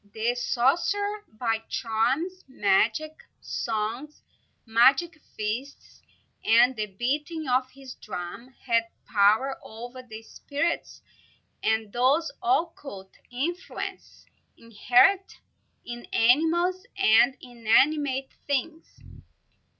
The 0.13 0.33
sorcerer, 0.33 1.25
by 1.31 1.59
charms, 1.69 2.43
magic 2.47 3.23
songs, 3.39 4.23
magic 4.65 5.21
feasts, 5.37 6.01
and 6.43 6.75
the 6.75 6.87
beating 6.87 7.47
of 7.47 7.69
his 7.69 7.93
drum, 7.93 8.47
had 8.65 8.87
power 9.05 9.59
over 9.61 10.01
the 10.01 10.23
spirits 10.23 11.03
and 11.61 11.93
those 11.93 12.31
occult 12.41 13.11
influences 13.29 14.25
inherent 14.57 15.39
in 15.85 16.05
animals 16.11 16.87
and 16.97 17.37
inanimate 17.39 18.31
things. 18.47 18.99